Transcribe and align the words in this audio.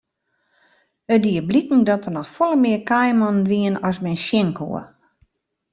It 1.15 1.21
die 1.25 1.43
bliken 1.49 1.83
dat 1.89 2.03
der 2.05 2.13
noch 2.15 2.31
folle 2.35 2.57
mear 2.63 2.81
kaaimannen 2.89 3.47
wiene 3.51 3.77
as 3.89 3.97
men 4.03 4.21
sjen 4.25 4.49
koe. 4.57 4.81